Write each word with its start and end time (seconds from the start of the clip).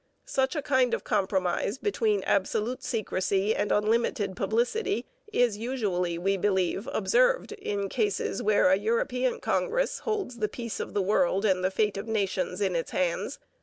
Such 0.25 0.55
a 0.55 0.63
kind 0.63 0.95
of 0.95 1.03
compromise 1.03 1.77
between 1.77 2.23
absolute 2.23 2.81
secrecy 2.83 3.53
and 3.55 3.71
unlimited 3.71 4.35
publicity 4.35 5.05
is 5.31 5.59
usually, 5.59 6.17
we 6.17 6.37
believe, 6.37 6.89
observed 6.91 7.51
in 7.51 7.87
cases 7.87 8.41
where 8.41 8.71
an 8.71 8.81
European 8.81 9.39
congress 9.39 9.99
holds 9.99 10.39
the 10.39 10.49
peace 10.49 10.79
of 10.79 10.95
the 10.95 11.03
world 11.03 11.45
and 11.45 11.63
the 11.63 11.69
fate 11.69 11.97
of 11.97 12.07
nations 12.07 12.61
in 12.61 12.75
its 12.75 12.89
hands. 12.89 13.37